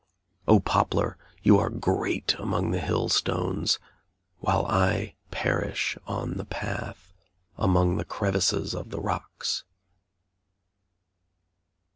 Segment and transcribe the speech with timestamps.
[0.47, 3.77] O poplar, you are great among the hill stones,
[4.39, 7.13] while I perish on the path
[7.55, 9.63] among the crevices of the rocks.